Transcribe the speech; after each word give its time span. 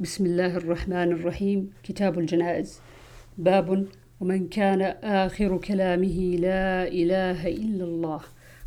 بسم 0.00 0.26
الله 0.26 0.56
الرحمن 0.56 1.12
الرحيم 1.12 1.70
كتاب 1.82 2.18
الجنائز 2.18 2.80
باب 3.38 3.86
ومن 4.20 4.48
كان 4.48 4.82
آخر 5.04 5.58
كلامه 5.58 6.36
لا 6.38 6.88
إله 6.88 7.48
إلا 7.48 7.84
الله 7.84 8.20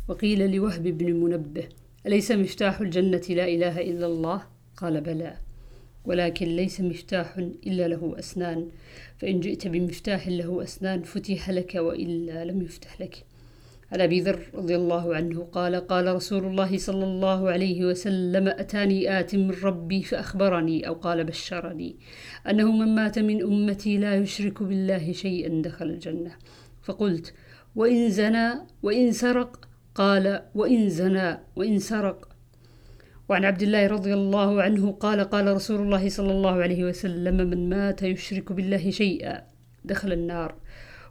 وقيل 0.08 0.52
لوهب 0.56 0.82
بن 0.82 1.12
منبه 1.12 1.68
أليس 2.06 2.30
مفتاح 2.32 2.80
الجنة 2.80 3.22
لا 3.28 3.44
إله 3.48 3.80
إلا 3.80 4.06
الله 4.06 4.42
قال 4.76 5.00
بلى 5.00 5.36
ولكن 6.04 6.46
ليس 6.46 6.80
مفتاح 6.80 7.38
إلا 7.66 7.88
له 7.88 8.14
أسنان 8.18 8.68
فإن 9.18 9.40
جئت 9.40 9.66
بمفتاح 9.68 10.28
له 10.28 10.62
أسنان 10.62 11.02
فتح 11.02 11.50
لك 11.50 11.74
وإلا 11.74 12.44
لم 12.44 12.62
يفتح 12.62 13.00
لك 13.00 13.24
عن 13.92 14.00
أبي 14.00 14.20
ذر 14.20 14.40
رضي 14.54 14.76
الله 14.76 15.14
عنه 15.16 15.44
قال 15.52 15.76
قال 15.76 16.14
رسول 16.14 16.44
الله 16.44 16.78
صلى 16.78 17.04
الله 17.04 17.50
عليه 17.50 17.84
وسلم 17.84 18.48
أتاني 18.48 19.20
آت 19.20 19.34
من 19.34 19.50
ربي 19.50 20.02
فأخبرني 20.02 20.88
أو 20.88 20.94
قال 20.94 21.24
بشرني. 21.24 21.96
أنه 22.50 22.72
من 22.72 22.94
مات 22.94 23.18
من 23.18 23.42
أمتي 23.42 23.98
لا 23.98 24.16
يشرك 24.16 24.62
بالله 24.62 25.12
شيئا 25.12 25.62
دخل 25.62 25.86
الجنة. 25.86 26.32
فقلت 26.82 27.34
وإن 27.76 28.10
زنى 28.10 28.52
وإن 28.82 29.12
سرق؟ 29.12 29.68
قال 29.94 30.42
وإن 30.54 30.88
زنى 30.88 31.38
وإن 31.56 31.78
سرق. 31.78 32.28
وعن 33.28 33.44
عبد 33.44 33.62
الله 33.62 33.86
رضي 33.86 34.14
الله 34.14 34.62
عنه 34.62 34.92
قال 34.92 35.20
قال 35.20 35.54
رسول 35.54 35.80
الله 35.80 36.08
صلى 36.08 36.32
الله 36.32 36.62
عليه 36.62 36.84
وسلم 36.84 37.36
من 37.36 37.68
مات 37.68 38.02
يشرك 38.02 38.52
بالله 38.52 38.90
شيئا 38.90 39.42
دخل 39.84 40.12
النار. 40.12 40.54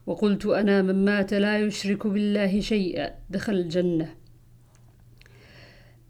وقلت 0.05 0.45
أنا 0.45 0.81
من 0.81 1.05
مات 1.05 1.33
لا 1.33 1.59
يشرك 1.59 2.07
بالله 2.07 2.59
شيئا 2.59 3.11
دخل 3.29 3.53
الجنة. 3.53 4.15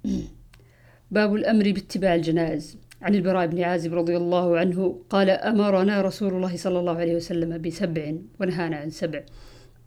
باب 1.11 1.35
الأمر 1.35 1.71
باتباع 1.71 2.15
الجنائز 2.15 2.77
عن 3.01 3.15
البراء 3.15 3.47
بن 3.47 3.63
عازب 3.63 3.93
رضي 3.93 4.17
الله 4.17 4.57
عنه 4.57 5.01
قال 5.09 5.29
أمرنا 5.29 6.01
رسول 6.01 6.33
الله 6.33 6.57
صلى 6.57 6.79
الله 6.79 6.97
عليه 6.97 7.15
وسلم 7.15 7.61
بسبع 7.61 8.13
ونهانا 8.39 8.75
عن 8.75 8.89
سبع. 8.89 9.23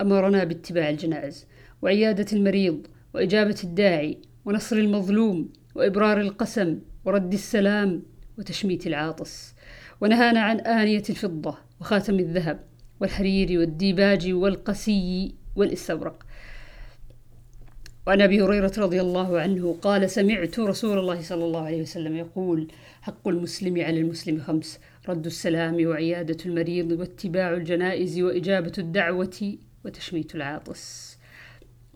أمرنا 0.00 0.44
باتباع 0.44 0.90
الجنائز 0.90 1.46
وعيادة 1.82 2.26
المريض 2.32 2.86
وإجابة 3.14 3.56
الداعي 3.64 4.18
ونصر 4.44 4.76
المظلوم 4.76 5.48
وإبرار 5.74 6.20
القسم 6.20 6.78
ورد 7.04 7.32
السلام 7.32 8.02
وتشميت 8.38 8.86
العاطس. 8.86 9.54
ونهانا 10.00 10.40
عن 10.40 10.60
آنية 10.60 11.02
الفضة 11.10 11.58
وخاتم 11.80 12.18
الذهب. 12.18 12.73
والحرير 13.00 13.58
والديباج 13.58 14.32
والقسي 14.32 15.34
والإستبرق. 15.56 16.26
وعن 18.06 18.20
أبي 18.20 18.42
هريرة 18.42 18.72
رضي 18.78 19.00
الله 19.00 19.40
عنه 19.40 19.76
قال 19.82 20.10
سمعت 20.10 20.58
رسول 20.58 20.98
الله 20.98 21.22
صلى 21.22 21.44
الله 21.44 21.66
عليه 21.66 21.82
وسلم 21.82 22.16
يقول 22.16 22.68
حق 23.02 23.28
المسلم 23.28 23.80
على 23.80 24.00
المسلم 24.00 24.40
خمس 24.40 24.80
رد 25.08 25.26
السلام 25.26 25.86
وعيادة 25.86 26.36
المريض 26.46 26.92
واتباع 26.92 27.54
الجنائز 27.54 28.20
وإجابة 28.20 28.72
الدعوة 28.78 29.56
وتشميت 29.84 30.34
العاطس. 30.34 31.18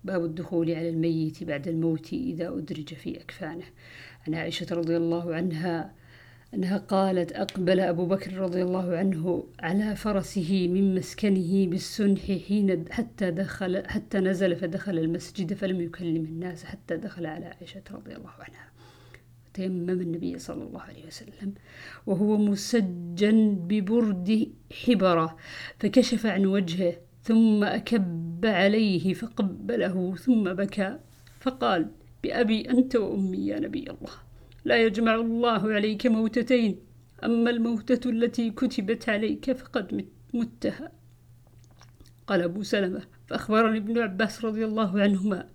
باب 0.05 0.25
الدخول 0.25 0.71
على 0.71 0.89
الميت 0.89 1.45
بعد 1.45 1.69
الموت 1.69 2.13
إذا 2.13 2.49
أدرج 2.49 2.95
في 2.95 3.21
أكفانه. 3.21 3.65
عن 4.27 4.35
عائشة 4.35 4.67
رضي 4.71 4.97
الله 4.97 5.35
عنها 5.35 5.93
أنها 6.55 6.79
قالت 6.79 7.33
أقبل 7.33 7.81
أبو 7.81 8.07
بكر 8.07 8.37
رضي 8.37 8.63
الله 8.63 8.97
عنه 8.97 9.45
على 9.61 9.97
فرسه 9.97 10.69
من 10.69 10.95
مسكنه 10.95 11.67
بالسنح 11.67 12.21
حين 12.49 12.85
حتى 12.91 13.31
دخل 13.31 13.87
حتى 13.87 14.19
نزل 14.19 14.57
فدخل 14.57 14.99
المسجد 14.99 15.53
فلم 15.55 15.81
يكلم 15.81 16.25
الناس 16.25 16.65
حتى 16.65 16.97
دخل 16.97 17.27
على 17.27 17.47
عائشة 17.47 17.83
رضي 17.91 18.17
الله 18.17 18.31
عنها. 18.39 18.69
تيمم 19.55 19.91
النبي 19.91 20.39
صلى 20.39 20.65
الله 20.65 20.81
عليه 20.81 21.07
وسلم 21.07 21.55
وهو 22.07 22.37
مسجن 22.37 23.55
ببرد 23.69 24.53
حبرة 24.85 25.37
فكشف 25.79 26.27
عن 26.27 26.47
وجهه 26.47 26.95
ثم 27.23 27.65
أكب 27.65 28.41
عليه 28.45 29.15
فقبله 29.15 30.15
ثم 30.17 30.45
بكى 30.53 30.99
فقال 31.41 31.91
بأبي 32.23 32.71
أنت 32.71 32.97
وأمي 32.97 33.47
يا 33.47 33.61
نبي 33.61 33.91
الله. 33.91 34.28
لا 34.69 34.77
يجمع 34.77 35.15
الله 35.15 35.73
عليك 35.73 36.07
موتتين 36.07 36.79
أما 37.25 37.51
الموتة 37.51 38.11
التي 38.11 38.51
كتبت 38.51 39.09
عليك 39.09 39.53
فقد 39.53 40.07
متها. 40.35 40.93
قال 42.27 42.43
أبو 42.43 42.63
سلمة 42.63 43.03
فأخبرني 43.27 43.79
ابن 43.79 43.99
عباس 43.99 44.45
رضي 44.45 44.65
الله 44.65 45.03
عنهما 45.03 45.49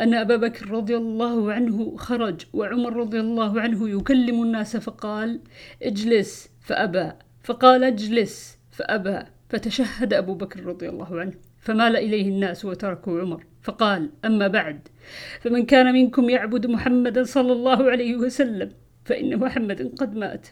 أن 0.00 0.14
أبا 0.14 0.36
بكر 0.36 0.70
رضي 0.70 0.96
الله 0.96 1.52
عنه 1.52 1.96
خرج 1.96 2.46
وعمر 2.52 2.96
رضي 2.96 3.20
الله 3.20 3.60
عنه 3.60 3.88
يكلم 3.88 4.42
الناس 4.42 4.76
فقال 4.76 5.40
اجلس. 5.82 6.48
فأبى 6.60 7.12
فقال 7.44 7.84
اجلس. 7.84 8.58
فأبى 8.70 9.18
فتشهد 9.48 10.14
أبو 10.14 10.34
بكر 10.34 10.64
رضي 10.64 10.88
الله 10.88 11.20
عنه 11.20 11.34
فمال 11.58 11.96
إليه 11.96 12.28
الناس 12.28 12.64
وتركوا 12.64 13.20
عمر. 13.20 13.44
فقال 13.62 14.10
أما 14.24 14.48
بعد 14.48 14.88
فمن 15.40 15.66
كان 15.66 15.92
منكم 15.92 16.30
يعبد 16.30 16.66
محمدا 16.66 17.22
صلى 17.22 17.52
الله 17.52 17.90
عليه 17.90 18.16
وسلم 18.16 18.70
فإن 19.04 19.36
محمدا 19.36 19.90
قد 19.98 20.16
مات. 20.16 20.48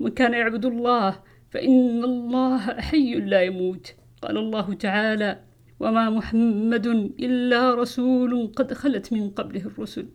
ومن 0.00 0.10
كان 0.10 0.32
يعبد 0.34 0.64
الله 0.64 1.18
فإن 1.50 2.04
الله 2.04 2.58
حي 2.58 3.14
لا 3.14 3.42
يموت. 3.42 3.94
قال 4.22 4.36
الله 4.36 4.74
تعالى 4.74 5.38
وما 5.80 6.10
محمد 6.10 6.86
إلا 7.20 7.74
رسول 7.74 8.52
قد 8.56 8.72
خلت 8.74 9.12
من 9.12 9.30
قبله 9.30 9.60
الرسل. 9.66 10.06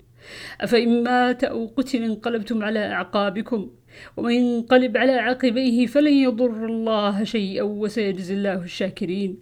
أفإن 0.62 1.04
مات 1.04 1.44
أو 1.44 1.66
قتل 1.78 2.04
انقلبتم 2.04 2.64
على 2.64 2.92
أعقابكم 2.92 3.70
ومن 4.18 4.34
ينقلب 4.34 4.98
على 4.98 5.12
عقبيه 5.12 5.86
فلن 5.86 6.14
يضر 6.14 6.66
الله 6.66 7.24
شيئا 7.24 7.64
وسيجزي 7.64 8.34
الله 8.34 8.64
الشاكرين. 8.64 9.40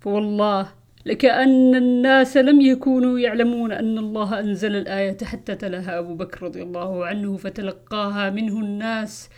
فوالله 0.00 0.79
لكأن 1.06 1.74
الناس 1.74 2.36
لم 2.36 2.60
يكونوا 2.60 3.18
يعلمون 3.18 3.72
أن 3.72 3.98
الله 3.98 4.40
أنزل 4.40 4.76
الآية 4.76 5.16
حتى 5.24 5.54
تلاها 5.54 5.98
أبو 5.98 6.14
بكر 6.14 6.42
رضي 6.42 6.62
الله 6.62 7.06
عنه 7.06 7.36
فتلقاها 7.36 8.30
منه 8.30 8.60
الناس 8.60 9.28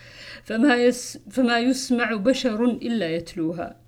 فما, 0.44 0.76
يس 0.76 1.18
فما 1.30 1.58
يسمع 1.58 2.14
بشر 2.14 2.64
إلا 2.64 3.10
يتلوها. 3.16 3.81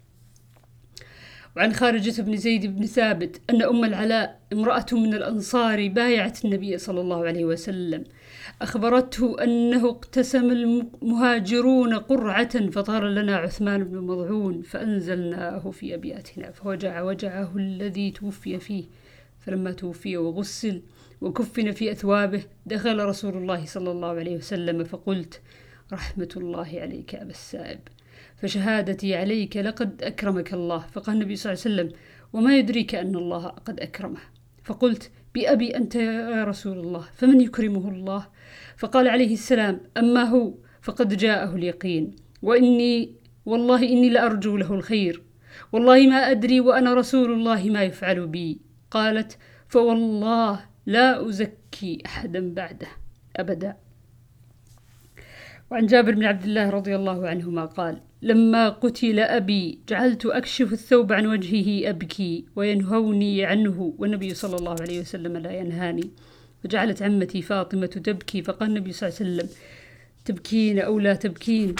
وعن 1.56 1.72
خارجة 1.72 2.22
بن 2.22 2.36
زيد 2.36 2.76
بن 2.76 2.86
ثابت 2.86 3.40
أن 3.50 3.62
أم 3.62 3.84
العلاء 3.84 4.40
امرأة 4.52 4.86
من 4.92 5.14
الأنصار 5.14 5.88
بايعت 5.88 6.44
النبي 6.44 6.78
صلى 6.78 7.00
الله 7.00 7.26
عليه 7.26 7.44
وسلم. 7.44 8.04
أخبرته 8.62 9.44
أنه 9.44 9.88
اقتسم 9.88 10.50
المهاجرون 10.50 11.94
قرعة 11.94 12.70
فطار 12.70 13.08
لنا 13.08 13.36
عثمان 13.36 13.84
بن 13.84 13.98
مضعون 13.98 14.62
فأنزلناه 14.62 15.70
في 15.70 15.94
أبياتنا 15.94 16.50
فوجع 16.50 17.02
وجعه 17.02 17.56
الذي 17.56 18.10
توفي 18.10 18.58
فيه 18.58 18.84
فلما 19.40 19.72
توفي 19.72 20.16
وغسل 20.16 20.82
وكفن 21.20 21.70
في 21.70 21.92
أثوابه 21.92 22.42
دخل 22.66 23.04
رسول 23.04 23.36
الله 23.36 23.64
صلى 23.64 23.90
الله 23.90 24.08
عليه 24.08 24.36
وسلم 24.36 24.84
فقلت 24.84 25.40
رحمة 25.92 26.28
الله 26.36 26.80
عليك 26.80 27.14
أبا 27.14 27.30
السائب. 27.30 27.80
فشهادتي 28.36 29.14
عليك 29.14 29.56
لقد 29.56 30.02
أكرمك 30.02 30.54
الله. 30.54 30.78
فقال 30.78 31.16
النبي 31.16 31.36
صلى 31.36 31.52
الله 31.52 31.62
عليه 31.64 31.74
وسلم 31.74 31.98
وما 32.32 32.56
يدريك 32.56 32.94
أن 32.94 33.14
الله 33.16 33.46
قد 33.46 33.80
أكرمه. 33.80 34.20
فقلت 34.64 35.10
بأبي 35.34 35.76
أنت 35.76 35.94
يا 35.94 36.44
رسول 36.44 36.78
الله 36.78 37.04
فمن 37.14 37.40
يكرمه 37.40 37.88
الله؟ 37.88 38.26
فقال 38.76 39.08
عليه 39.08 39.32
السلام 39.32 39.80
أما 39.96 40.22
هو 40.22 40.54
فقد 40.82 41.16
جاءه 41.16 41.56
اليقين 41.56 42.16
وإني 42.42 43.14
والله 43.46 43.82
إني 43.82 44.10
لأرجو 44.10 44.56
له 44.56 44.74
الخير. 44.74 45.22
والله 45.72 46.06
ما 46.06 46.30
أدري 46.30 46.60
وأنا 46.60 46.94
رسول 46.94 47.32
الله 47.32 47.64
ما 47.64 47.82
يفعل 47.82 48.26
بي. 48.26 48.60
قالت 48.90 49.38
فوالله 49.68 50.60
لا 50.86 51.28
أزكي 51.28 52.02
أحدا 52.06 52.54
بعده 52.54 52.88
أبدا. 53.36 53.83
وعن 55.74 55.86
جابر 55.86 56.14
بن 56.14 56.24
عبد 56.24 56.44
الله 56.44 56.70
رضي 56.70 56.96
الله 56.96 57.28
عنهما 57.28 57.64
قال 57.64 58.00
لما 58.22 58.68
قتل 58.68 59.20
أبي 59.20 59.78
جعلت 59.88 60.26
أكشف 60.26 60.72
الثوب 60.72 61.12
عن 61.12 61.26
وجهه 61.26 61.90
أبكي 61.90 62.44
وينهوني 62.56 63.44
عنه 63.44 63.94
والنبي 63.98 64.34
صلى 64.34 64.56
الله 64.56 64.76
عليه 64.80 65.00
وسلم 65.00 65.36
لا 65.36 65.52
ينهاني 65.52 66.10
وجعلت 66.64 67.02
عمتي 67.02 67.42
فاطمة 67.42 67.86
تبكي 67.86 68.42
فقال 68.42 68.68
النبي 68.68 68.92
صلى 68.92 69.08
الله 69.08 69.20
عليه 69.20 69.30
وسلم 69.30 69.48
تبكين 70.24 70.78
أو 70.78 70.98
لا 70.98 71.14
تبكين 71.14 71.74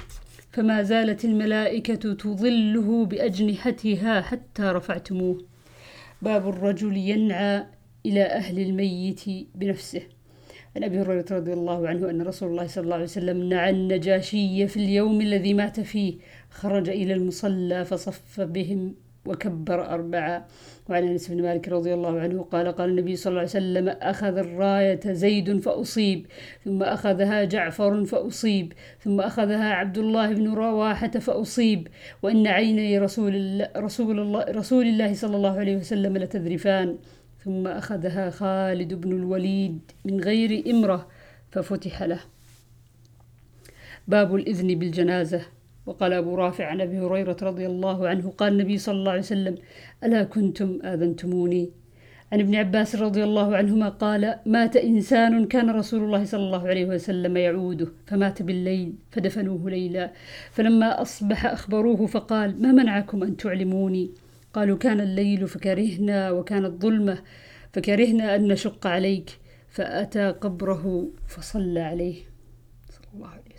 فما 0.52 0.82
زالت 0.82 1.24
الملائكة 1.24 2.14
تظله 2.14 3.04
بأجنحتها 3.04 4.20
حتى 4.20 4.62
رفعتموه. 4.62 5.44
باب 6.22 6.48
الرجل 6.48 6.96
ينعى 6.96 7.66
إلى 8.06 8.22
أهل 8.22 8.58
الميت 8.58 9.20
بنفسه. 9.54 10.02
عن 10.76 10.84
أبي 10.84 11.00
هريرة 11.00 11.24
رضي 11.30 11.52
الله 11.52 11.88
عنه 11.88 12.10
أن 12.10 12.22
رسول 12.22 12.50
الله 12.50 12.66
صلى 12.66 12.84
الله 12.84 12.94
عليه 12.94 13.04
وسلم 13.04 13.48
نعى 13.48 13.70
النجاشي 13.70 14.66
في 14.66 14.76
اليوم 14.76 15.20
الذي 15.20 15.54
مات 15.54 15.80
فيه. 15.80 16.18
خرج 16.50 16.88
إلى 16.88 17.14
المصلى 17.14 17.84
فصف 17.84 18.40
بهم 18.40 18.94
وكبر 19.26 19.86
أربعة. 19.86 20.46
وعن 20.88 21.02
أنس 21.08 21.28
بن 21.28 21.42
مالك 21.42 21.68
رضي 21.68 21.94
الله 21.94 22.20
عنه 22.20 22.42
قال 22.42 22.72
قال 22.72 22.90
النبي 22.90 23.16
صلى 23.16 23.30
الله 23.30 23.40
عليه 23.40 23.50
وسلم 23.50 23.88
أخذ 23.88 24.38
الراية 24.38 25.00
زيد 25.06 25.60
فأصيب 25.60 26.26
ثم 26.64 26.82
أخذها 26.82 27.44
جعفر 27.44 28.04
فأصيب 28.04 28.72
ثم 29.00 29.20
أخذها 29.20 29.72
عبد 29.74 29.98
الله 29.98 30.32
بن 30.32 30.54
رواحة 30.54 31.10
فأصيب. 31.10 31.88
وإن 32.22 32.46
عيني 32.46 32.98
رسول 32.98 33.34
الله, 33.34 33.70
رسول 33.76 34.20
الله, 34.20 34.44
رسول 34.48 34.86
الله 34.86 35.14
صلى 35.14 35.36
الله 35.36 35.58
عليه 35.58 35.76
وسلم 35.76 36.16
لتذرفان. 36.16 36.98
ثم 37.44 37.66
أخذها 37.66 38.30
خالد 38.30 38.94
بن 38.94 39.12
الوليد 39.12 39.78
من 40.04 40.20
غير 40.20 40.70
إمرة 40.70 41.08
ففتح 41.50 42.02
له. 42.02 42.20
باب 44.08 44.34
الإذن 44.34 44.78
بالجنازة. 44.78 45.42
وقال 45.86 46.12
أبو 46.12 46.34
رافع 46.34 46.66
عن 46.66 46.80
أبي 46.80 46.98
هريرة 46.98 47.36
رضي 47.42 47.66
الله 47.66 48.08
عنه 48.08 48.30
قال 48.30 48.52
النبي 48.52 48.78
صلى 48.78 48.94
الله 48.94 49.10
عليه 49.10 49.20
وسلم 49.20 49.54
ألا 50.04 50.24
كنتم 50.24 50.78
آذنتموني؟ 50.84 51.70
عن 52.32 52.40
ابن 52.40 52.54
عباس 52.54 52.96
رضي 52.96 53.24
الله 53.24 53.56
عنهما 53.56 53.88
قال 53.88 54.38
مات 54.46 54.76
إنسان 54.76 55.46
كان 55.46 55.70
رسول 55.70 56.02
الله 56.02 56.24
صلى 56.24 56.40
الله 56.40 56.68
عليه 56.68 56.84
وسلم 56.84 57.36
يعوده 57.36 57.88
فمات 58.06 58.42
بالليل 58.42 58.94
فدفنوه 59.10 59.70
ليلا 59.70 60.12
فلما 60.50 61.02
أصبح 61.02 61.46
أخبروه 61.46 62.06
فقال 62.06 62.62
ما 62.62 62.72
منعكم 62.72 63.22
أن 63.22 63.36
تعلموني؟ 63.36 64.10
قالوا 64.54 64.78
كان 64.78 65.00
الليل 65.00 65.48
فكرهنا 65.48 66.30
وكانت 66.30 66.82
ظلمة 66.82 67.22
فكرهنا 67.72 68.34
أن 68.34 68.48
نشق 68.48 68.86
عليك 68.86 69.38
فأتى 69.68 70.30
قبره 70.30 71.10
فصلى 71.28 71.80
عليه. 71.80 72.22
صلى 72.90 73.06
الله 73.14 73.28
عليه 73.28 73.54